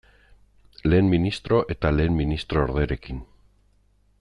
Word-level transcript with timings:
Lehen 0.93 1.11
ministro 1.11 1.59
eta 1.75 1.93
lehen 1.99 2.17
ministro 2.23 2.65
orderekin. 2.69 3.21